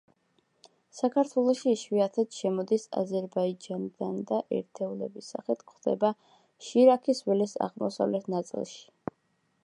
[0.99, 6.11] საქართველოში იშვიათად შემოდის აზერბაიჯანიდან და ერთეულების სახით გვხვდება
[6.69, 8.81] შირაქის ველის აღმოსავლეთ ნაწილში.